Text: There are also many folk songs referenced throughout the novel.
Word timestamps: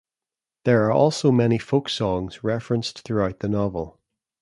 There 0.65 0.83
are 0.87 0.91
also 0.91 1.29
many 1.31 1.59
folk 1.59 1.87
songs 1.87 2.43
referenced 2.43 3.01
throughout 3.03 3.41
the 3.41 3.47
novel. 3.49 3.99